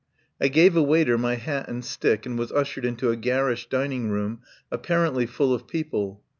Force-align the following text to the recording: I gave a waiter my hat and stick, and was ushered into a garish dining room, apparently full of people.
I 0.41 0.47
gave 0.47 0.75
a 0.75 0.81
waiter 0.81 1.15
my 1.19 1.35
hat 1.35 1.67
and 1.69 1.85
stick, 1.85 2.25
and 2.25 2.35
was 2.35 2.51
ushered 2.51 2.85
into 2.85 3.11
a 3.11 3.15
garish 3.15 3.69
dining 3.69 4.09
room, 4.09 4.41
apparently 4.71 5.27
full 5.27 5.53
of 5.53 5.67
people. 5.67 6.23